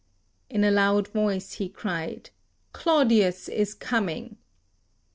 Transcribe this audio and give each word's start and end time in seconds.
In 0.49 0.63
a 0.63 0.71
loud 0.71 1.09
voice 1.09 1.53
he 1.53 1.69
cried, 1.69 2.31
"Claudius 2.73 3.47
is 3.47 3.75
coming!" 3.75 4.39